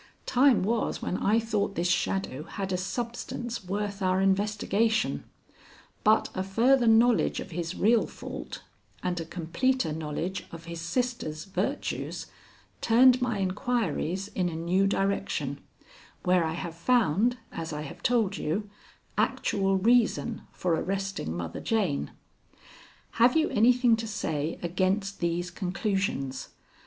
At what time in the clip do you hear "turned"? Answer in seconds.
12.81-13.21